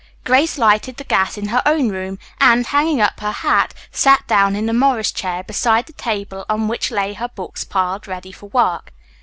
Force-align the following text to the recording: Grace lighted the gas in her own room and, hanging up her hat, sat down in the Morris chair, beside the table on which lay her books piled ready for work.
Grace 0.23 0.57
lighted 0.57 0.97
the 0.97 1.03
gas 1.03 1.37
in 1.37 1.49
her 1.49 1.61
own 1.63 1.89
room 1.89 2.17
and, 2.39 2.65
hanging 2.65 2.99
up 2.99 3.19
her 3.19 3.31
hat, 3.31 3.75
sat 3.91 4.25
down 4.27 4.55
in 4.55 4.65
the 4.65 4.73
Morris 4.73 5.11
chair, 5.11 5.43
beside 5.43 5.85
the 5.85 5.93
table 5.93 6.43
on 6.49 6.67
which 6.67 6.89
lay 6.89 7.13
her 7.13 7.27
books 7.27 7.63
piled 7.63 8.07
ready 8.07 8.31
for 8.31 8.47
work. 8.47 8.93